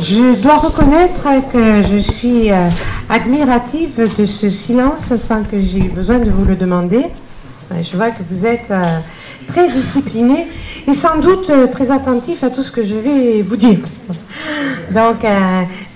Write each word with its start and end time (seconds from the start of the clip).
Je 0.00 0.42
dois 0.42 0.56
reconnaître 0.56 1.28
que 1.52 1.82
je 1.82 1.98
suis 1.98 2.50
euh, 2.50 2.68
admirative 3.08 4.10
de 4.18 4.26
ce 4.26 4.50
silence 4.50 5.14
sans 5.16 5.44
que 5.44 5.60
j'ai 5.60 5.78
eu 5.78 5.88
besoin 5.88 6.18
de 6.18 6.30
vous 6.30 6.44
le 6.44 6.56
demander. 6.56 7.06
Euh, 7.70 7.82
je 7.82 7.96
vois 7.96 8.10
que 8.10 8.22
vous 8.28 8.44
êtes 8.44 8.70
euh, 8.70 8.98
très 9.46 9.68
discipliné 9.68 10.48
et 10.88 10.92
sans 10.94 11.18
doute 11.18 11.52
très 11.70 11.92
attentif 11.92 12.42
à 12.42 12.50
tout 12.50 12.62
ce 12.62 12.72
que 12.72 12.82
je 12.82 12.96
vais 12.96 13.42
vous 13.42 13.56
dire. 13.56 13.78
Donc, 14.90 15.24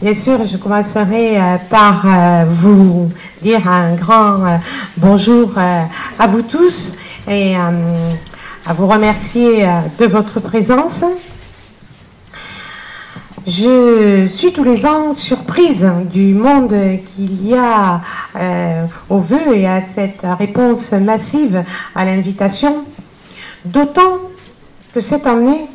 bien 0.02 0.14
sûr, 0.14 0.44
je 0.44 0.58
commencerai 0.58 1.38
par 1.70 2.06
vous 2.46 3.10
dire 3.42 3.66
un 3.66 3.94
grand 3.94 4.60
bonjour 4.98 5.54
à 5.56 6.26
vous 6.26 6.42
tous 6.42 6.92
et 7.26 7.54
à 8.66 8.72
vous 8.72 8.86
remercier 8.86 9.66
de 9.98 10.06
votre 10.06 10.40
présence. 10.40 11.04
Je 13.44 14.28
suis 14.32 14.52
tous 14.52 14.62
les 14.62 14.86
ans 14.86 15.14
surprise 15.14 15.90
du 16.12 16.32
monde 16.32 16.72
qu'il 17.08 17.44
y 17.44 17.54
a 17.54 18.00
euh, 18.36 18.84
au 19.10 19.18
vœu 19.18 19.56
et 19.56 19.66
à 19.66 19.82
cette 19.82 20.20
réponse 20.38 20.92
massive 20.92 21.64
à 21.96 22.04
l'invitation. 22.04 22.84
D'autant 23.64 24.18
que 24.94 25.00
cette 25.00 25.26
année, 25.26 25.66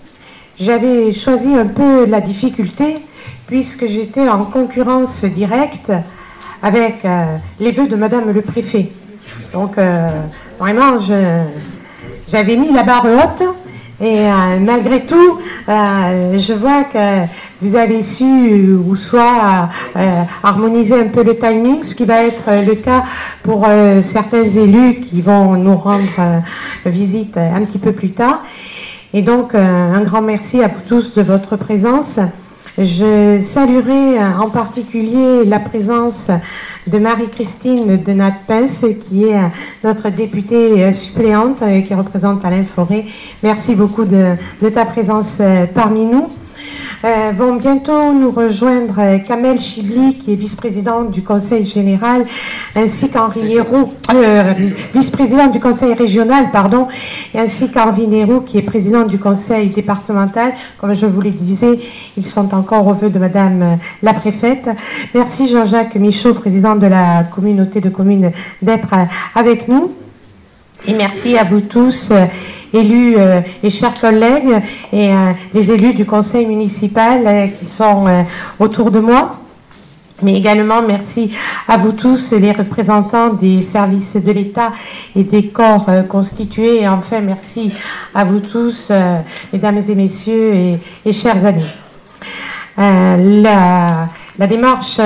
j'avais 0.57 1.11
choisi 1.11 1.53
un 1.55 1.65
peu 1.65 2.05
la 2.05 2.21
difficulté 2.21 2.95
puisque 3.47 3.85
j'étais 3.85 4.29
en 4.29 4.45
concurrence 4.45 5.25
directe 5.25 5.91
avec 6.63 7.03
euh, 7.03 7.35
les 7.59 7.71
vœux 7.71 7.87
de 7.87 7.97
Madame 7.97 8.31
le 8.31 8.41
Préfet. 8.43 8.91
Donc 9.51 9.77
euh, 9.77 10.09
vraiment, 10.57 10.99
j'avais 12.29 12.55
mis 12.55 12.71
la 12.71 12.83
barre 12.83 13.05
haute 13.05 13.47
et 13.99 14.19
euh, 14.19 14.59
malgré 14.59 15.05
tout, 15.05 15.39
euh, 15.67 16.37
je 16.37 16.53
vois 16.53 16.83
que 16.83 17.25
vous 17.61 17.75
avez 17.75 18.03
su 18.03 18.75
ou 18.75 18.95
soit 18.95 19.69
euh, 19.95 20.21
harmoniser 20.43 20.99
un 20.99 21.07
peu 21.07 21.23
le 21.23 21.35
timing, 21.35 21.81
ce 21.81 21.95
qui 21.95 22.05
va 22.05 22.23
être 22.23 22.43
le 22.63 22.75
cas 22.75 23.03
pour 23.41 23.65
certains 24.03 24.43
élus 24.43 24.99
qui 24.99 25.21
vont 25.21 25.55
nous 25.55 25.75
rendre 25.75 26.43
visite 26.85 27.37
un 27.37 27.63
petit 27.65 27.79
peu 27.79 27.91
plus 27.91 28.11
tard. 28.11 28.43
Et 29.13 29.23
donc, 29.23 29.55
un 29.55 30.01
grand 30.01 30.21
merci 30.21 30.61
à 30.61 30.67
vous 30.67 30.81
tous 30.87 31.15
de 31.15 31.23
votre 31.23 31.55
présence. 31.55 32.19
Je 32.77 33.39
saluerai 33.41 34.19
en 34.39 34.51
particulier 34.51 35.45
la 35.45 35.57
présence 35.57 36.29
de 36.85 36.99
Marie-Christine 36.99 38.03
de 38.03 38.11
Natpens, 38.11 38.85
qui 39.01 39.23
est 39.23 39.41
notre 39.83 40.09
députée 40.09 40.93
suppléante 40.93 41.63
et 41.63 41.83
qui 41.83 41.95
représente 41.95 42.45
Alain 42.45 42.65
Forêt. 42.65 43.05
Merci 43.41 43.73
beaucoup 43.73 44.05
de, 44.05 44.35
ta 44.71 44.85
présence 44.85 45.37
euh, 45.39 45.65
parmi 45.65 46.05
nous. 46.05 46.29
Euh, 47.03 47.31
vont 47.35 47.55
bientôt 47.55 48.13
nous 48.13 48.31
rejoindre 48.31 49.23
Kamel 49.27 49.59
Chibli, 49.59 50.17
qui 50.19 50.33
est 50.33 50.35
vice-président 50.35 51.03
du 51.03 51.23
Conseil 51.23 51.65
général, 51.65 52.25
ainsi 52.77 53.09
qu'Henri 53.09 53.43
Nérou, 53.43 53.93
euh, 54.13 54.53
vice-président 54.93 55.47
du 55.47 55.59
Conseil 55.59 55.93
régional, 55.93 56.51
pardon, 56.51 56.87
et 57.33 57.39
ainsi 57.39 57.69
qu'Henri 57.69 58.07
Nérou, 58.07 58.41
qui 58.41 58.57
est 58.57 58.61
président 58.61 59.03
du 59.03 59.19
Conseil 59.19 59.69
départemental. 59.69 60.53
Comme 60.79 60.93
je 60.93 61.05
vous 61.05 61.21
le 61.21 61.31
disais, 61.31 61.79
ils 62.15 62.27
sont 62.27 62.53
encore 62.53 62.87
au 62.87 62.93
vœu 62.93 63.09
de 63.09 63.19
Madame 63.19 63.77
la 64.01 64.13
préfète. 64.13 64.69
Merci 65.13 65.47
Jean-Jacques 65.47 65.95
Michaud, 65.95 66.33
président 66.33 66.75
de 66.75 66.87
la 66.87 67.23
communauté 67.23 67.81
de 67.81 67.89
communes, 67.89 68.31
d'être 68.61 68.93
avec 69.35 69.67
nous. 69.67 69.91
Et 70.85 70.93
merci 70.93 71.37
à 71.37 71.43
vous 71.43 71.61
tous 71.61 72.13
élus 72.73 73.15
euh, 73.17 73.41
et 73.63 73.69
chers 73.69 73.99
collègues 73.99 74.61
et 74.91 75.11
euh, 75.11 75.31
les 75.53 75.71
élus 75.71 75.93
du 75.93 76.05
conseil 76.05 76.45
municipal 76.45 77.23
euh, 77.25 77.47
qui 77.47 77.65
sont 77.65 78.05
autour 78.59 78.91
de 78.91 78.99
moi. 78.99 79.37
Mais 80.23 80.35
également 80.35 80.81
merci 80.81 81.31
à 81.67 81.77
vous 81.77 81.91
tous, 81.91 82.31
les 82.31 82.51
représentants 82.51 83.33
des 83.33 83.61
services 83.61 84.15
de 84.15 84.31
l'État 84.31 84.71
et 85.15 85.23
des 85.23 85.47
corps 85.47 85.87
constitués. 86.09 86.81
Et 86.81 86.87
enfin, 86.87 87.19
merci 87.21 87.71
à 88.15 88.23
vous 88.23 88.39
tous, 88.39 88.91
mesdames 89.53 89.81
et 89.87 89.95
messieurs 89.95 90.79
et, 91.05 91.11
chers 91.11 91.45
amis. 91.45 91.71
la, 92.77 94.09
la 94.39 94.47
démarche 94.47 94.99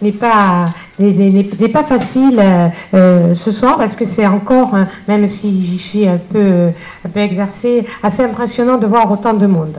n'est 0.00 0.12
pas 0.12 0.66
n'est 0.98 1.68
pas 1.68 1.84
facile 1.84 2.38
euh, 2.38 2.68
euh, 2.94 3.34
ce 3.34 3.50
soir 3.50 3.78
parce 3.78 3.96
que 3.96 4.04
c'est 4.04 4.26
encore, 4.26 4.74
hein, 4.74 4.88
même 5.08 5.28
si 5.28 5.64
j'y 5.64 5.78
suis 5.78 6.06
un 6.06 6.18
peu, 6.18 6.68
un 7.04 7.08
peu 7.08 7.20
exercée, 7.20 7.86
assez 8.02 8.22
impressionnant 8.22 8.78
de 8.78 8.86
voir 8.86 9.10
autant 9.10 9.34
de 9.34 9.46
monde. 9.46 9.78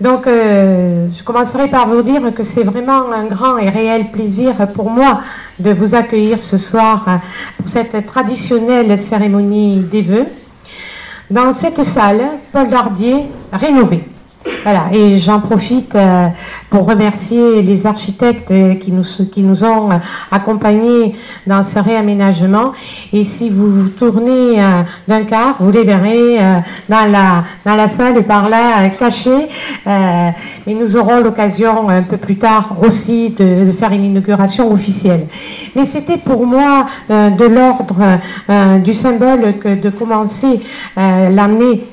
Donc, 0.00 0.26
euh, 0.26 1.08
je 1.16 1.22
commencerai 1.22 1.68
par 1.68 1.88
vous 1.88 2.02
dire 2.02 2.22
que 2.34 2.42
c'est 2.42 2.62
vraiment 2.62 3.10
un 3.12 3.24
grand 3.24 3.56
et 3.56 3.70
réel 3.70 4.10
plaisir 4.10 4.54
pour 4.74 4.90
moi 4.90 5.22
de 5.58 5.72
vous 5.72 5.94
accueillir 5.94 6.42
ce 6.42 6.58
soir 6.58 7.04
hein, 7.06 7.20
pour 7.56 7.68
cette 7.68 8.06
traditionnelle 8.06 8.98
cérémonie 8.98 9.78
des 9.80 10.02
vœux 10.02 10.26
dans 11.30 11.52
cette 11.52 11.82
salle, 11.82 12.22
Paul 12.52 12.68
Dardier, 12.68 13.26
rénovée. 13.52 14.04
Voilà, 14.62 14.86
et 14.92 15.18
j'en 15.18 15.40
profite 15.40 15.94
euh, 15.94 16.28
pour 16.70 16.88
remercier 16.88 17.62
les 17.62 17.86
architectes 17.86 18.52
qui 18.80 18.92
nous, 18.92 19.04
qui 19.32 19.42
nous 19.42 19.64
ont 19.64 19.90
euh, 19.90 19.96
accompagnés 20.30 21.14
dans 21.46 21.62
ce 21.62 21.78
réaménagement. 21.78 22.72
Et 23.12 23.24
si 23.24 23.50
vous 23.50 23.70
vous 23.70 23.88
tournez 23.88 24.60
euh, 24.60 24.82
d'un 25.06 25.22
quart, 25.24 25.56
vous 25.60 25.70
les 25.70 25.84
verrez 25.84 26.38
dans, 26.88 27.10
la, 27.10 27.44
dans 27.64 27.74
la 27.76 27.88
salle 27.88 28.22
par 28.24 28.48
là, 28.48 28.88
cachés. 28.90 29.48
Et 30.66 30.74
nous 30.74 30.96
aurons 30.96 31.20
l'occasion 31.20 31.88
un 31.88 32.02
peu 32.02 32.16
plus 32.16 32.36
tard 32.36 32.76
aussi 32.84 33.30
de, 33.30 33.72
faire 33.72 33.92
une 33.92 34.04
inauguration 34.04 34.72
officielle. 34.72 35.26
Mais 35.74 35.84
c'était 35.84 36.16
pour 36.16 36.46
moi 36.46 36.86
de 37.08 37.44
l'ordre 37.44 38.18
du 38.82 38.94
symbole 38.94 39.54
que 39.60 39.74
de 39.74 39.90
commencer 39.90 40.60
l'année 40.96 41.84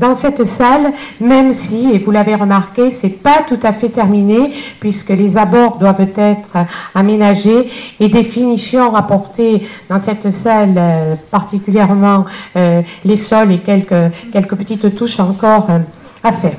dans 0.00 0.14
cette 0.14 0.44
salle, 0.44 0.92
même 1.20 1.52
si 1.52 1.90
et 1.92 1.98
vous 1.98 2.10
l'avez 2.10 2.34
remarqué, 2.34 2.90
c'est 2.90 3.22
pas 3.22 3.42
tout 3.46 3.58
à 3.62 3.72
fait 3.72 3.88
terminé, 3.88 4.52
puisque 4.80 5.10
les 5.10 5.36
abords 5.36 5.78
doivent 5.78 6.06
être 6.16 6.66
aménagés 6.94 7.70
et 8.00 8.08
des 8.08 8.24
finitions 8.24 8.94
apportées 8.94 9.66
dans 9.88 9.98
cette 9.98 10.30
salle, 10.30 10.74
euh, 10.76 11.14
particulièrement 11.30 12.24
euh, 12.56 12.82
les 13.04 13.16
sols 13.16 13.52
et 13.52 13.58
quelques, 13.58 14.12
quelques 14.32 14.54
petites 14.54 14.94
touches 14.96 15.20
encore 15.20 15.66
euh, 15.70 15.78
à 16.22 16.32
faire. 16.32 16.56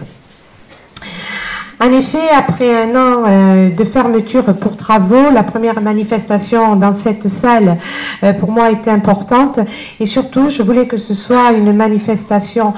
En 1.80 1.92
effet, 1.92 2.30
après 2.36 2.76
un 2.76 2.96
an 2.96 3.24
euh, 3.28 3.70
de 3.70 3.84
fermeture 3.84 4.46
pour 4.56 4.78
travaux, 4.78 5.30
la 5.32 5.44
première 5.44 5.80
manifestation 5.80 6.76
dans 6.76 6.92
cette 6.92 7.28
salle 7.28 7.78
euh, 8.24 8.34
pour 8.34 8.52
moi 8.52 8.72
était 8.72 8.90
importante. 8.90 9.60
Et 10.00 10.08
surtout 10.08 10.50
je 10.50 10.64
voulais 10.64 10.88
que 10.88 10.98
ce 10.98 11.14
soit 11.14 11.52
une 11.52 11.72
manifestation 11.74 12.74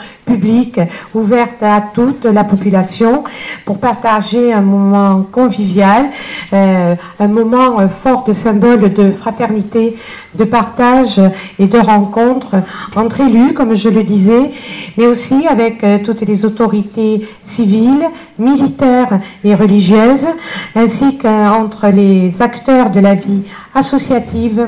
ouverte 1.13 1.63
à 1.63 1.81
toute 1.93 2.25
la 2.25 2.43
population 2.43 3.23
pour 3.65 3.79
partager 3.79 4.53
un 4.53 4.61
moment 4.61 5.25
convivial, 5.31 6.09
euh, 6.53 6.95
un 7.19 7.27
moment 7.27 7.87
fort 7.89 8.23
de 8.23 8.33
symbole 8.33 8.93
de 8.93 9.11
fraternité, 9.11 9.97
de 10.35 10.43
partage 10.43 11.19
et 11.57 11.67
de 11.67 11.77
rencontre 11.77 12.55
entre 12.95 13.21
élus, 13.21 13.53
comme 13.53 13.75
je 13.75 13.89
le 13.89 14.03
disais, 14.03 14.51
mais 14.97 15.07
aussi 15.07 15.47
avec 15.47 15.83
toutes 16.03 16.21
les 16.21 16.45
autorités 16.45 17.27
civiles, 17.41 18.05
militaires 18.37 19.19
et 19.43 19.55
religieuses, 19.55 20.27
ainsi 20.75 21.17
qu'entre 21.17 21.87
les 21.87 22.41
acteurs 22.41 22.89
de 22.89 22.99
la 22.99 23.15
vie 23.15 23.41
associative, 23.73 24.67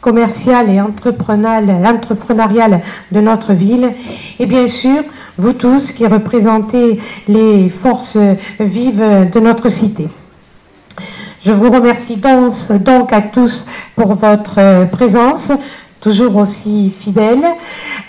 commerciale 0.00 0.70
et 0.70 0.80
entrepreneuriale 0.80 2.80
de 3.12 3.20
notre 3.20 3.52
ville, 3.52 3.92
et 4.38 4.46
bien 4.46 4.66
sûr, 4.66 5.02
vous 5.38 5.52
tous 5.52 5.92
qui 5.92 6.06
représentez 6.06 7.00
les 7.28 7.68
forces 7.68 8.18
vives 8.58 9.28
de 9.32 9.40
notre 9.40 9.68
cité. 9.68 10.08
Je 11.42 11.52
vous 11.52 11.70
remercie 11.70 12.16
donc, 12.16 12.52
donc 12.82 13.12
à 13.12 13.22
tous 13.22 13.66
pour 13.96 14.14
votre 14.14 14.86
présence, 14.90 15.52
toujours 16.00 16.36
aussi 16.36 16.90
fidèle. 16.90 17.44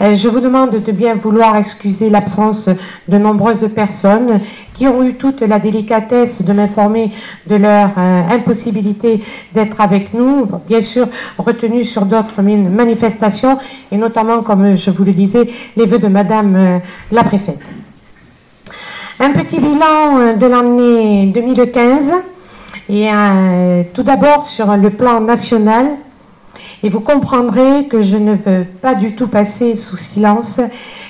Euh, 0.02 0.16
je 0.16 0.28
vous 0.30 0.40
demande 0.40 0.72
de 0.72 0.92
bien 0.92 1.16
vouloir 1.16 1.56
excuser 1.58 2.10
l'absence 2.10 2.70
de 3.08 3.18
nombreuses 3.18 3.70
personnes 3.74 4.40
qui 4.74 4.88
ont 4.88 5.04
eu 5.04 5.16
toute 5.16 5.42
la 5.42 5.60
délicatesse 5.60 6.44
de 6.44 6.54
m'informer 6.54 7.12
de 7.48 7.56
leur 7.56 7.90
euh, 7.98 8.22
impossibilité 8.32 9.22
d'être 9.54 9.80
avec 9.82 10.14
nous, 10.14 10.48
bien 10.68 10.82
sûr 10.82 11.08
retenues 11.38 11.86
sur 11.86 12.06
d'autres 12.06 12.42
manifestations, 12.42 13.58
et 13.92 13.98
notamment, 13.98 14.42
comme 14.42 14.76
je 14.76 14.90
vous 14.90 15.04
le 15.04 15.12
disais, 15.12 15.48
les 15.76 15.86
vœux 15.86 16.00
de 16.00 16.08
Madame 16.08 16.56
euh, 16.56 16.78
la 17.12 17.24
préfète. 17.24 17.60
Un 19.20 19.32
petit 19.34 19.60
bilan 19.60 20.36
de 20.36 20.46
l'année 20.48 21.28
2015, 21.28 22.12
et 22.90 23.08
tout 23.94 24.02
d'abord 24.02 24.42
sur 24.42 24.76
le 24.76 24.90
plan 24.90 25.22
national, 25.22 25.86
et 26.84 26.90
vous 26.90 27.00
comprendrez 27.00 27.86
que 27.88 28.02
je 28.02 28.18
ne 28.18 28.34
veux 28.34 28.66
pas 28.82 28.96
du 28.96 29.16
tout 29.16 29.28
passer 29.28 29.76
sous 29.76 29.98
silence 29.98 30.60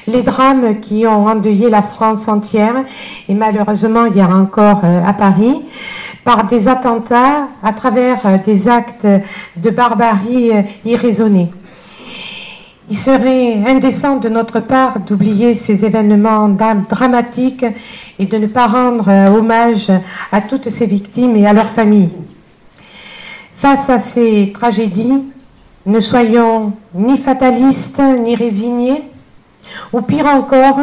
les 0.07 0.23
drames 0.23 0.79
qui 0.81 1.06
ont 1.07 1.27
endeuillé 1.27 1.69
la 1.69 1.81
France 1.81 2.27
entière 2.27 2.83
et 3.29 3.33
malheureusement 3.33 4.06
hier 4.06 4.29
encore 4.29 4.81
euh, 4.83 5.03
à 5.06 5.13
Paris 5.13 5.62
par 6.23 6.45
des 6.45 6.68
attentats 6.68 7.47
à 7.63 7.73
travers 7.73 8.19
euh, 8.25 8.38
des 8.38 8.68
actes 8.68 9.07
de 9.57 9.69
barbarie 9.69 10.51
euh, 10.51 10.62
irraisonnés. 10.85 11.51
Il 12.89 12.97
serait 12.97 13.63
indécent 13.65 14.17
de 14.17 14.27
notre 14.27 14.59
part 14.59 15.00
d'oublier 15.00 15.56
ces 15.56 15.85
événements 15.85 16.50
dramatiques 16.50 17.65
et 18.19 18.25
de 18.25 18.38
ne 18.38 18.47
pas 18.47 18.67
rendre 18.67 19.07
hommage 19.33 19.89
à 20.29 20.41
toutes 20.41 20.67
ces 20.67 20.88
victimes 20.88 21.38
et 21.38 21.45
à 21.45 21.53
leurs 21.53 21.69
familles. 21.69 22.09
Face 23.53 23.89
à 23.89 23.97
ces 23.97 24.51
tragédies, 24.53 25.24
ne 25.85 25.99
soyons 25.99 26.73
ni 26.93 27.17
fatalistes 27.17 28.01
ni 28.23 28.35
résignés, 28.35 29.03
ou 29.93 30.01
pire 30.01 30.27
encore, 30.27 30.79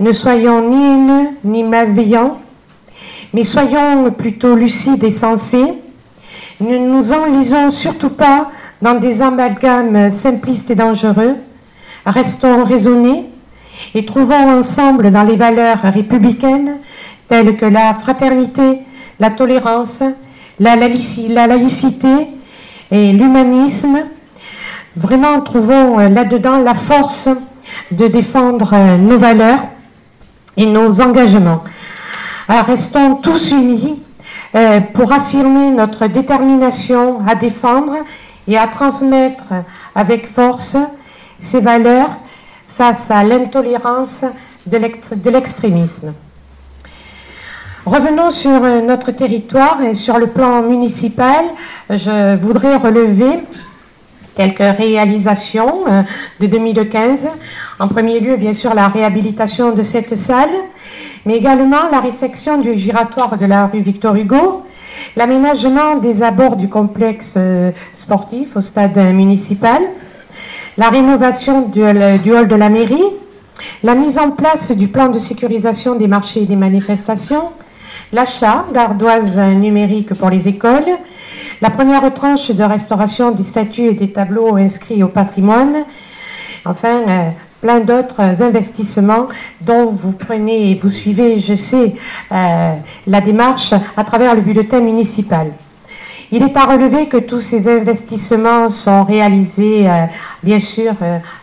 ne 0.00 0.12
soyons 0.12 0.68
ni 0.68 0.76
haineux 0.76 1.28
ni 1.44 1.62
malveillants, 1.62 2.38
mais 3.32 3.44
soyons 3.44 4.10
plutôt 4.10 4.54
lucides 4.54 5.04
et 5.04 5.10
sensés. 5.10 5.74
Ne 6.60 6.78
nous 6.78 7.12
enlisons 7.12 7.70
surtout 7.70 8.10
pas 8.10 8.50
dans 8.80 8.94
des 8.94 9.22
amalgames 9.22 10.10
simplistes 10.10 10.70
et 10.70 10.74
dangereux. 10.74 11.36
Restons 12.04 12.64
raisonnés 12.64 13.26
et 13.94 14.04
trouvons 14.04 14.58
ensemble 14.58 15.10
dans 15.10 15.22
les 15.22 15.36
valeurs 15.36 15.80
républicaines 15.82 16.78
telles 17.28 17.56
que 17.56 17.66
la 17.66 17.94
fraternité, 17.94 18.80
la 19.18 19.30
tolérance, 19.30 20.02
la, 20.60 20.76
laïcité 20.76 22.28
et 22.90 23.12
l'humanisme, 23.12 24.04
vraiment 24.96 25.40
trouvons 25.40 25.98
là-dedans 26.08 26.58
la 26.58 26.74
force 26.74 27.28
de 27.90 28.06
défendre 28.08 28.70
euh, 28.72 28.96
nos 28.96 29.18
valeurs 29.18 29.60
et 30.56 30.66
nos 30.66 31.00
engagements. 31.00 31.62
restons 32.48 33.16
tous 33.16 33.50
unis 33.52 34.02
euh, 34.54 34.80
pour 34.80 35.12
affirmer 35.12 35.70
notre 35.70 36.06
détermination 36.06 37.20
à 37.26 37.34
défendre 37.34 37.96
et 38.48 38.56
à 38.56 38.66
transmettre 38.66 39.44
avec 39.94 40.26
force 40.26 40.76
ces 41.38 41.60
valeurs 41.60 42.10
face 42.68 43.10
à 43.10 43.22
l'intolérance 43.22 44.24
de 44.66 45.30
l'extrémisme. 45.30 46.14
Revenons 47.84 48.30
sur 48.32 48.64
euh, 48.64 48.80
notre 48.80 49.12
territoire 49.12 49.80
et 49.82 49.94
sur 49.94 50.18
le 50.18 50.26
plan 50.26 50.62
municipal. 50.62 51.44
Je 51.88 52.36
voudrais 52.36 52.76
relever 52.76 53.44
quelques 54.36 54.58
réalisations 54.78 55.84
de 56.40 56.46
2015 56.46 57.28
en 57.78 57.88
premier 57.88 58.20
lieu, 58.20 58.36
bien 58.36 58.54
sûr, 58.54 58.72
la 58.72 58.88
réhabilitation 58.88 59.72
de 59.72 59.82
cette 59.82 60.16
salle, 60.16 60.48
mais 61.26 61.36
également 61.36 61.90
la 61.92 62.00
réfection 62.00 62.58
du 62.58 62.78
giratoire 62.78 63.36
de 63.36 63.44
la 63.44 63.66
rue 63.66 63.80
Victor 63.80 64.14
Hugo, 64.16 64.64
l'aménagement 65.14 65.96
des 65.96 66.22
abords 66.22 66.56
du 66.56 66.68
complexe 66.68 67.34
euh, 67.36 67.72
sportif 67.92 68.56
au 68.56 68.60
stade 68.60 68.96
municipal, 69.12 69.82
la 70.78 70.88
rénovation 70.88 71.68
du, 71.68 71.82
hall 71.82 72.48
de 72.48 72.54
la 72.54 72.70
mairie, 72.70 73.04
la 73.82 73.94
mise 73.94 74.18
en 74.18 74.30
place 74.30 74.70
du 74.70 74.88
plan 74.88 75.08
de 75.08 75.18
sécurisation 75.18 75.96
des 75.96 76.08
marchés 76.08 76.42
et 76.42 76.46
des 76.46 76.56
manifestations, 76.56 77.50
l'achat 78.12 78.64
d'ardoises 78.72 79.36
numériques 79.36 80.14
pour 80.14 80.30
les 80.30 80.48
écoles, 80.48 80.88
la 81.62 81.70
première 81.70 82.12
tranche 82.12 82.50
de 82.50 82.62
restauration 82.62 83.30
des 83.30 83.44
statues 83.44 83.86
et 83.86 83.94
des 83.94 84.12
tableaux 84.12 84.56
inscrits 84.56 85.02
au 85.02 85.08
patrimoine, 85.08 85.84
enfin 86.66 87.00
euh, 87.08 87.30
plein 87.62 87.80
d'autres 87.80 88.42
investissements 88.42 89.28
dont 89.62 89.86
vous 89.86 90.12
prenez 90.12 90.72
et 90.72 90.74
vous 90.74 90.90
suivez, 90.90 91.38
je 91.38 91.54
sais, 91.54 91.94
euh, 92.30 92.74
la 93.06 93.20
démarche 93.22 93.72
à 93.96 94.04
travers 94.04 94.34
le 94.34 94.42
bulletin 94.42 94.80
municipal. 94.80 95.52
Il 96.30 96.42
est 96.42 96.56
à 96.56 96.64
relever 96.64 97.06
que 97.06 97.16
tous 97.16 97.38
ces 97.38 97.68
investissements 97.68 98.68
sont 98.68 99.04
réalisés, 99.04 99.88
euh, 99.88 100.06
bien 100.42 100.58
sûr, 100.58 100.92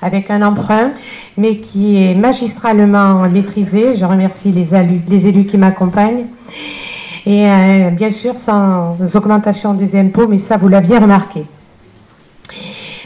avec 0.01 0.29
un 0.29 0.43
emprunt, 0.43 0.91
mais 1.37 1.57
qui 1.57 2.03
est 2.03 2.13
magistralement 2.13 3.27
maîtrisé. 3.29 3.95
Je 3.95 4.05
remercie 4.05 4.51
les 4.51 5.27
élus 5.27 5.45
qui 5.45 5.57
m'accompagnent. 5.57 6.25
Et 7.25 7.47
bien 7.91 8.11
sûr, 8.11 8.37
sans 8.37 8.97
augmentation 9.15 9.73
des 9.73 9.97
impôts, 9.97 10.27
mais 10.27 10.37
ça, 10.37 10.57
vous 10.57 10.67
l'aviez 10.67 10.97
remarqué. 10.97 11.45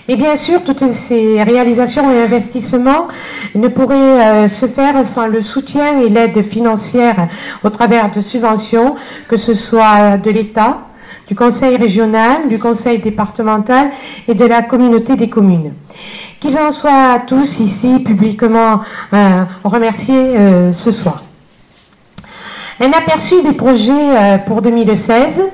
Et 0.09 0.15
bien 0.15 0.37
sûr, 0.37 0.63
toutes 0.63 0.87
ces 0.87 1.43
réalisations 1.43 2.09
et 2.11 2.23
investissements 2.23 3.09
ne 3.55 3.67
pourraient 3.67 3.95
euh, 3.95 4.47
se 4.47 4.65
faire 4.65 5.05
sans 5.05 5.27
le 5.27 5.41
soutien 5.41 5.99
et 5.99 6.07
l'aide 6.07 6.41
financière 6.43 7.27
au 7.61 7.69
travers 7.69 8.09
de 8.09 8.21
subventions, 8.21 8.95
que 9.27 9.35
ce 9.35 9.53
soit 9.53 10.17
de 10.17 10.31
l'État, 10.31 10.79
du 11.27 11.35
Conseil 11.35 11.75
régional, 11.75 12.47
du 12.47 12.57
Conseil 12.57 12.99
départemental 12.99 13.89
et 14.29 14.33
de 14.33 14.45
la 14.45 14.61
communauté 14.61 15.17
des 15.17 15.27
communes. 15.27 15.73
Qu'ils 16.39 16.57
en 16.57 16.71
soient 16.71 17.19
tous 17.27 17.59
ici 17.59 17.99
publiquement 17.99 18.79
euh, 19.13 19.43
remerciés 19.65 20.37
euh, 20.37 20.71
ce 20.71 20.91
soir. 20.91 21.23
Un 22.79 22.91
aperçu 22.91 23.41
des 23.41 23.53
projets 23.53 24.39
pour 24.45 24.61
2016. 24.61 25.49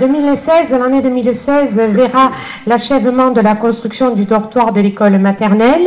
2016, 0.00 0.72
l'année 0.72 1.02
2016 1.02 1.76
verra 1.90 2.32
l'achèvement 2.66 3.30
de 3.30 3.40
la 3.40 3.54
construction 3.54 4.10
du 4.10 4.24
dortoir 4.24 4.72
de 4.72 4.80
l'école 4.80 5.18
maternelle, 5.20 5.86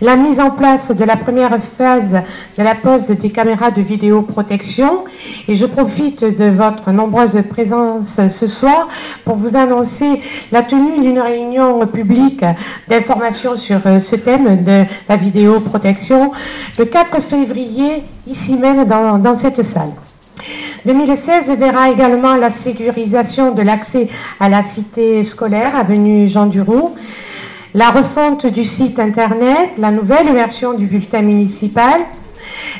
la 0.00 0.16
mise 0.16 0.40
en 0.40 0.50
place 0.50 0.90
de 0.94 1.04
la 1.04 1.16
première 1.16 1.58
phase 1.62 2.22
de 2.56 2.62
la 2.62 2.74
pose 2.74 3.08
des 3.08 3.30
caméras 3.30 3.70
de 3.70 3.82
vidéoprotection. 3.82 5.04
Et 5.48 5.56
je 5.56 5.66
profite 5.66 6.24
de 6.24 6.44
votre 6.46 6.92
nombreuse 6.92 7.42
présence 7.48 8.20
ce 8.28 8.46
soir 8.46 8.88
pour 9.24 9.36
vous 9.36 9.56
annoncer 9.56 10.20
la 10.52 10.62
tenue 10.62 11.00
d'une 11.00 11.18
réunion 11.18 11.86
publique 11.86 12.44
d'information 12.88 13.56
sur 13.56 13.80
euh, 13.86 13.98
ce 13.98 14.16
thème 14.16 14.62
de 14.64 14.84
la 15.08 15.16
vidéoprotection 15.16 16.32
le 16.78 16.84
4 16.84 17.20
février, 17.20 18.04
ici 18.26 18.56
même 18.56 18.84
dans, 18.84 19.34
cette 19.34 19.62
salle. 19.62 19.90
2016 20.84 21.56
verra 21.58 21.90
également 21.90 22.36
la 22.36 22.50
sécurisation 22.50 23.52
de 23.52 23.62
l'accès 23.62 24.08
à 24.38 24.48
la 24.48 24.62
cité 24.62 25.24
scolaire, 25.24 25.76
avenue 25.76 26.28
Jean 26.28 26.46
Duroux, 26.46 26.94
la 27.74 27.90
refonte 27.90 28.46
du 28.46 28.64
site 28.64 28.98
internet, 28.98 29.70
la 29.78 29.90
nouvelle 29.90 30.32
version 30.32 30.74
du 30.74 30.86
bulletin 30.86 31.22
municipal, 31.22 32.00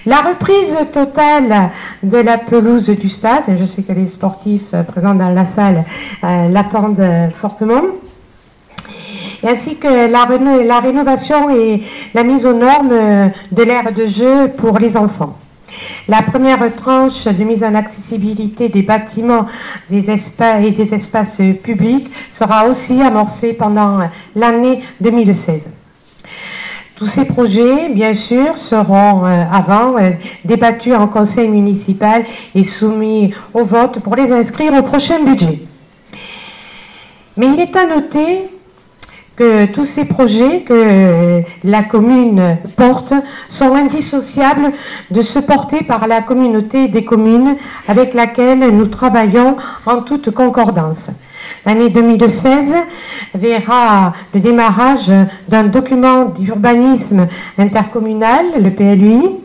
la 0.06 0.20
reprise 0.20 0.76
totale 0.92 1.70
de 2.02 2.18
la 2.18 2.38
pelouse 2.38 2.88
du 2.88 3.08
stade, 3.08 3.44
je 3.58 3.64
sais 3.64 3.82
que 3.82 3.92
les 3.92 4.06
sportifs 4.06 4.74
présents 4.86 5.14
dans 5.14 5.28
la 5.28 5.44
salle 5.44 5.84
euh, 6.24 6.48
l'attendent 6.48 7.06
fortement, 7.40 7.82
ainsi 9.46 9.76
que 9.76 10.10
la, 10.10 10.64
la, 10.64 10.80
rénovation 10.80 11.50
et 11.50 11.82
la 12.14 12.24
mise 12.24 12.46
aux 12.46 12.54
normes 12.54 13.30
de 13.52 13.62
l'aire 13.62 13.92
de 13.92 14.06
jeu 14.06 14.48
pour 14.56 14.78
les 14.78 14.96
enfants. 14.96 15.36
La 16.10 16.22
première 16.22 16.74
tranche 16.74 17.24
de 17.24 17.44
mise 17.44 17.62
en 17.62 17.74
accessibilité 17.74 18.70
des 18.70 18.80
bâtiments 18.80 19.44
des 19.90 20.10
espaces 20.10 20.64
et 20.64 20.70
des 20.70 20.94
espaces 20.94 21.42
publics 21.62 22.10
sera 22.30 22.66
aussi 22.66 23.02
amorcée 23.02 23.52
pendant 23.52 23.98
l'année 24.34 24.82
2016. 25.02 25.60
Tous 26.96 27.04
ces 27.04 27.26
projets, 27.26 27.90
bien 27.90 28.14
sûr, 28.14 28.56
seront 28.56 29.26
euh, 29.26 29.44
avant 29.52 29.98
euh, 29.98 30.12
débattus 30.44 30.94
en 30.94 31.06
conseil 31.06 31.48
municipal 31.48 32.24
et 32.54 32.64
soumis 32.64 33.34
au 33.52 33.64
vote 33.64 34.00
pour 34.00 34.16
les 34.16 34.32
inscrire 34.32 34.72
au 34.72 34.82
prochain 34.82 35.22
budget. 35.22 35.60
Mais 37.36 37.48
il 37.54 37.60
est 37.60 37.76
à 37.76 37.86
noter 37.86 38.48
que 39.38 39.66
tous 39.66 39.84
ces 39.84 40.04
projets 40.04 40.62
que 40.62 41.42
la 41.62 41.82
commune 41.84 42.58
porte 42.76 43.14
sont 43.48 43.72
indissociables 43.76 44.72
de 45.12 45.22
se 45.22 45.38
porter 45.38 45.84
par 45.84 46.08
la 46.08 46.22
communauté 46.22 46.88
des 46.88 47.04
communes 47.04 47.54
avec 47.86 48.14
laquelle 48.14 48.58
nous 48.76 48.86
travaillons 48.86 49.56
en 49.86 50.00
toute 50.02 50.32
concordance. 50.32 51.10
L'année 51.64 51.88
2016 51.88 52.74
verra 53.34 54.12
le 54.34 54.40
démarrage 54.40 55.12
d'un 55.48 55.64
document 55.64 56.24
d'urbanisme 56.24 57.28
intercommunal, 57.58 58.44
le 58.60 58.70
PLUI, 58.70 59.36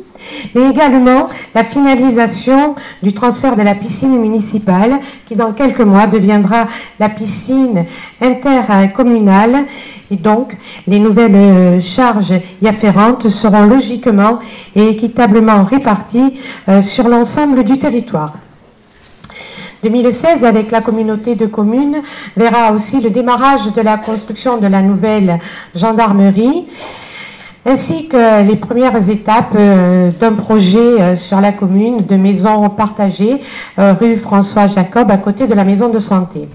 mais 0.56 0.70
également 0.70 1.28
la 1.56 1.64
finalisation 1.64 2.76
du 3.02 3.14
transfert 3.14 3.56
de 3.56 3.62
la 3.62 3.76
piscine 3.76 4.18
municipale 4.20 5.00
qui 5.28 5.36
dans 5.36 5.54
quelques 5.54 5.82
mois 5.82 6.08
deviendra 6.08 6.68
la 7.00 7.10
piscine 7.10 7.86
intercommunale 8.22 9.66
et 10.12 10.16
donc 10.16 10.56
les 10.88 11.00
nouvelles 11.00 11.36
euh, 11.36 11.80
charges 11.80 12.34
y 12.62 12.68
afférentes 12.68 13.30
seront 13.30 13.64
logiquement 13.64 14.40
et 14.76 14.90
équitablement 14.90 15.64
réparties 15.64 16.40
euh, 16.70 16.82
sur 16.82 17.08
l'ensemble 17.08 17.64
du 17.64 17.78
territoire. 17.78 18.34
2016, 19.84 20.46
avec 20.46 20.72
la 20.72 20.82
communauté 20.82 21.36
de 21.36 21.46
communes, 21.46 22.02
verra 22.38 22.72
aussi 22.72 23.02
le 23.02 23.10
démarrage 23.10 23.74
de 23.74 23.82
la 23.82 23.98
construction 23.98 24.58
de 24.58 24.68
la 24.68 24.82
nouvelle 24.82 25.40
gendarmerie 25.76 26.66
ainsi 27.66 28.08
que 28.08 28.44
les 28.44 28.56
premières 28.56 29.10
étapes 29.10 29.56
euh, 29.56 30.12
d'un 30.12 30.34
projet 30.34 30.80
euh, 30.80 31.16
sur 31.16 31.40
la 31.40 31.52
commune 31.52 32.06
de 32.06 32.16
maison 32.16 32.70
partagée 32.70 33.42
euh, 33.80 33.94
rue 33.94 34.18
François 34.18 34.68
Jacob 34.68 35.10
à 35.10 35.18
côté 35.18 35.48
de 35.48 35.54
la 35.54 35.64
maison 35.64 35.90
de 35.90 36.00
santé. 36.00 36.48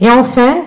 Et 0.00 0.10
enfin, 0.10 0.58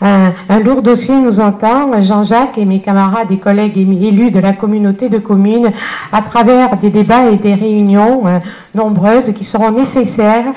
un 0.00 0.60
lourd 0.60 0.82
dossier 0.82 1.14
nous 1.14 1.40
entend, 1.40 2.02
Jean-Jacques 2.02 2.58
et 2.58 2.64
mes 2.64 2.80
camarades 2.80 3.30
et 3.30 3.38
collègues 3.38 3.78
élus 3.78 4.30
de 4.30 4.38
la 4.38 4.52
communauté 4.52 5.08
de 5.08 5.18
communes, 5.18 5.70
à 6.12 6.22
travers 6.22 6.76
des 6.76 6.90
débats 6.90 7.30
et 7.30 7.36
des 7.36 7.54
réunions 7.54 8.24
nombreuses 8.74 9.32
qui 9.32 9.44
seront 9.44 9.70
nécessaires 9.70 10.52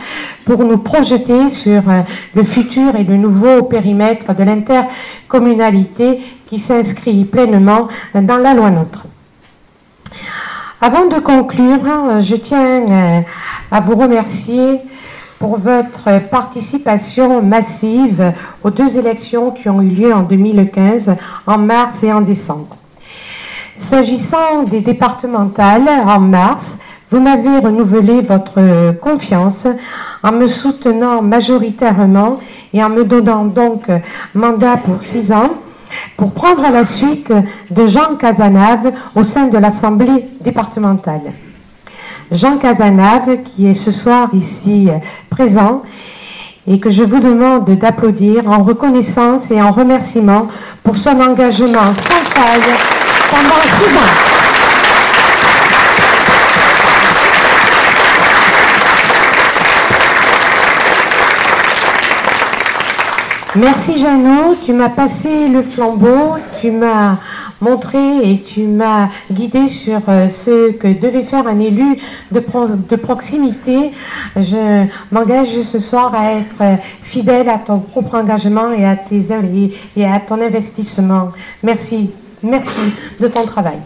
pour 0.46 0.64
nous 0.66 0.78
projeter 0.78 1.50
sur 1.50 1.84
le 2.34 2.44
futur 2.44 2.96
et 2.96 3.04
le 3.04 3.18
nouveau 3.18 3.64
périmètre 3.64 4.34
de 4.36 4.44
l'intercommunalité 4.44 6.20
qui 6.48 6.58
s'inscrit 6.58 7.26
pleinement 7.26 7.88
dans 8.14 8.38
la 8.38 8.54
loi 8.54 8.70
NOTRe. 8.72 9.06
Avant 10.80 11.08
de 11.08 11.20
conclure, 11.20 12.22
je 12.22 12.36
tiens 12.36 12.86
euh, 12.88 13.22
à 13.72 13.80
vous 13.80 13.96
remercier 13.96 14.80
pour 15.40 15.58
votre 15.58 16.20
participation 16.30 17.42
massive 17.42 18.34
aux 18.64 18.70
deux 18.70 18.98
élections 18.98 19.52
qui 19.52 19.70
ont 19.70 19.82
eu 19.82 19.90
lieu 19.90 20.14
en 20.14 20.22
2015, 20.22 21.16
en 21.46 21.58
mars 21.58 22.04
et 22.04 22.12
en 22.12 22.22
décembre. 22.22 22.76
S'agissant 23.76 24.64
des 24.64 24.82
départementales, 24.82 25.88
en 26.06 26.20
mars, 26.20 26.80
vous 27.10 27.20
m'avez 27.20 27.60
renouvelé 27.60 28.22
votre 28.22 28.92
confiance 29.00 29.68
en 30.24 30.32
me 30.32 30.48
soutenant 30.48 31.22
majoritairement 31.22 32.40
et 32.74 32.84
en 32.84 32.90
me 32.90 33.06
donnant 33.06 33.46
donc 33.46 33.88
mandat 34.34 34.78
pour 34.78 35.02
six 35.02 35.32
ans 35.32 35.52
pour 36.18 36.34
prendre 36.34 36.70
la 36.72 36.84
suite 36.84 37.32
de 37.72 37.88
Jean 37.88 38.16
Casanave 38.16 38.92
au 39.16 39.24
sein 39.24 39.48
de 39.48 39.58
l'Assemblée 39.58 40.28
départementale. 40.42 41.32
Jean 42.32 42.58
Casanave, 42.58 43.44
qui 43.44 43.68
est 43.68 43.74
ce 43.74 43.92
soir 43.92 44.30
ici 44.34 44.90
présent, 45.30 45.84
et 46.68 46.80
que 46.80 46.90
je 46.90 47.04
vous 47.04 47.20
demande 47.20 47.70
d'applaudir 47.78 48.50
en 48.50 48.64
reconnaissance 48.64 49.52
et 49.52 49.62
en 49.62 49.72
remerciement 49.72 50.48
pour 50.84 50.98
son 50.98 51.20
engagement 51.22 51.94
sans 51.96 52.24
faille 52.36 52.74
pendant 53.30 53.62
six 53.64 53.96
ans. 53.96 54.38
Merci 63.56 63.98
Jeannot, 63.98 64.56
tu 64.64 64.74
m'as 64.74 64.90
passé 64.90 65.48
le 65.48 65.64
flambeau, 65.64 66.36
tu 66.62 66.70
m'as 66.70 67.16
montré 67.62 68.32
et 68.32 68.42
tu 68.42 68.62
m'as 68.62 69.10
guidé 69.32 69.68
sur 69.68 70.02
euh, 70.08 70.30
ce 70.30 70.72
que 70.72 70.88
devait 70.88 71.24
faire 71.24 71.48
un 71.48 71.60
élu 71.60 71.98
de, 72.32 72.40
proximité. 72.96 73.92
Je 74.36 74.86
m'engage 75.12 75.62
ce 75.62 75.80
soir 75.80 76.14
à 76.16 76.34
être 76.34 76.80
fidèle 77.02 77.50
à 77.50 77.58
ton 77.58 77.80
propre 77.80 78.16
engagement 78.16 78.72
et 78.72 78.86
à, 78.86 78.96
tes, 78.96 79.28
et 79.96 80.06
à 80.06 80.20
ton 80.20 80.42
investissement. 80.42 81.32
Merci, 81.64 82.12
merci 82.44 82.94
de 83.20 83.28
ton 83.28 83.46
travail. 83.46 83.80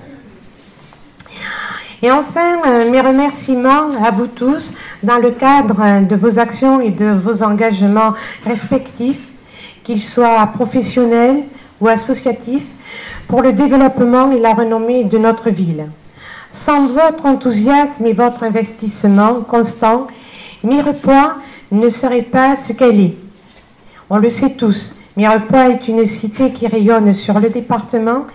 Et 2.03 2.11
enfin, 2.11 2.57
euh, 2.65 2.89
mes 2.89 2.99
remerciements 2.99 3.91
à 4.03 4.09
vous 4.09 4.25
tous 4.25 4.73
dans 5.03 5.17
le 5.17 5.29
cadre 5.29 6.03
de 6.07 6.15
vos 6.15 6.39
actions 6.39 6.81
et 6.81 6.89
de 6.89 7.11
vos 7.11 7.43
engagements 7.43 8.13
respectifs 8.43 9.31
qu'il 9.83 10.01
soit 10.01 10.47
professionnel 10.47 11.43
ou 11.79 11.87
associatif, 11.87 12.63
pour 13.31 13.41
le 13.41 13.53
développement 13.53 14.29
et 14.33 14.39
la 14.39 14.53
renommée 14.53 15.05
de 15.05 15.17
notre 15.17 15.49
ville. 15.49 15.85
Sans 16.51 16.87
votre 16.87 17.25
enthousiasme 17.25 18.05
et 18.05 18.11
votre 18.11 18.43
investissement 18.43 19.35
constant, 19.35 20.07
Mirepoix 20.65 21.37
ne 21.71 21.87
serait 21.87 22.23
pas 22.23 22.57
ce 22.57 22.73
qu'elle 22.73 22.99
est. 22.99 23.15
On 24.09 24.17
le 24.17 24.29
sait 24.29 24.55
tous, 24.57 24.97
Mirepoix 25.15 25.69
est 25.69 25.87
une 25.87 26.05
cité 26.05 26.51
qui 26.51 26.67
rayonne 26.67 27.13
sur 27.13 27.39
le 27.39 27.47
département 27.47 28.25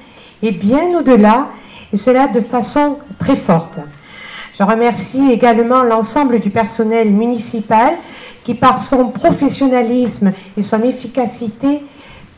et 0.43 0.51
bien 0.51 0.99
au-delà, 0.99 1.49
et 1.93 1.99
cela 1.99 2.27
de 2.29 2.41
façon 2.41 2.97
très 3.19 3.37
forte. 3.37 3.79
Je 4.59 4.63
remercie 4.63 5.31
également 5.31 5.83
l'ensemble 5.83 6.41
du 6.41 6.49
personnel 6.49 7.11
municipal 7.11 7.97
qui, 8.45 8.55
par 8.55 8.79
son 8.79 9.09
professionnalisme 9.09 10.33
et 10.57 10.63
son 10.63 10.83
efficacité, 10.85 11.83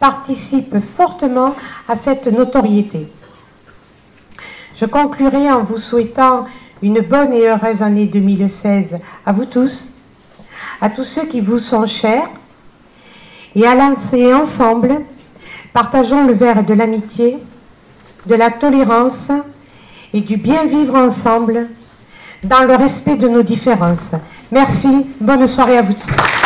participe 0.01 0.79
fortement 0.79 1.55
à 1.89 1.97
cette 1.97 2.27
notoriété. 2.27 3.09
Je 4.75 4.85
conclurai 4.85 5.51
en 5.51 5.63
vous 5.63 5.79
souhaitant 5.79 6.47
une 6.83 7.01
bonne 7.01 7.33
et 7.33 7.49
heureuse 7.49 7.83
année 7.83 8.07
2016 8.07 8.99
à 9.27 9.33
vous 9.33 9.45
tous, 9.45 9.95
à 10.81 10.89
tous 10.89 11.05
ceux 11.05 11.27
qui 11.27 11.41
vous 11.41 11.59
sont 11.59 11.87
chers, 11.87 12.29
et 13.57 13.67
à 13.67 13.75
lancer 13.75 14.33
ensemble, 14.33 15.01
partageons 15.73 16.27
le 16.27 16.33
verre 16.33 16.63
de 16.63 16.75
l'amitié, 16.75 17.39
de 18.27 18.35
la 18.35 18.51
tolérance 18.51 19.31
et 20.15 20.21
du 20.21 20.37
bien 20.37 20.65
vivre 20.65 20.95
ensemble 20.95 21.69
dans 22.45 22.63
le 22.63 22.77
respect 22.77 23.17
de 23.17 23.29
nos 23.29 23.43
différences. 23.43 24.13
Merci, 24.53 25.07
bonne 25.21 25.47
soirée 25.47 25.79
à 25.79 25.83
vous 25.83 25.95
tous. 25.95 26.38